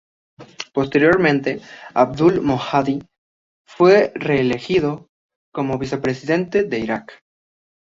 Posteriormente, 0.73 1.61
Abdul-Mahdi 1.93 3.03
fue 3.67 4.11
reelegido 4.15 5.11
como 5.53 5.77
Vicepresidente 5.77 6.63
de 6.63 6.79
Iraq. 6.79 7.11